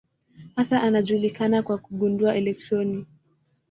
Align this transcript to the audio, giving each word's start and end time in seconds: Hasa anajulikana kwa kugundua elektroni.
Hasa 0.55 0.83
anajulikana 0.83 1.63
kwa 1.63 1.77
kugundua 1.77 2.35
elektroni. 2.35 3.05